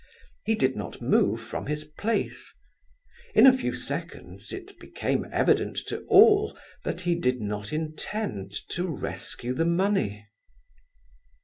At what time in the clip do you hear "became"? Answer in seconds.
4.79-5.27